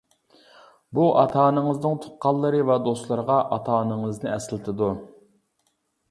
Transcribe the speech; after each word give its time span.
بۇ 0.99 1.03
ئاتا-ئانىڭىزنىڭ 1.23 1.99
تۇغقانلىرى 2.05 2.61
ۋە 2.69 2.77
دوستلىرىغا 2.87 3.35
ئاتا-ئانىڭىزنى 3.57 4.31
ئەسلىتىدۇ. 4.37 4.89